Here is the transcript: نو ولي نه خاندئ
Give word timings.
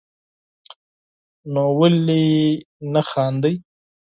نو 1.53 1.63
ولي 1.79 2.25
نه 2.91 3.01
خاندئ 3.09 3.55